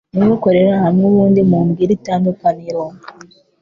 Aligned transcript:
Nimukorera 0.15 0.73
hamwe 0.83 1.03
ubundi 1.11 1.39
mumbwire 1.49 1.91
itandukaniro 1.99 2.83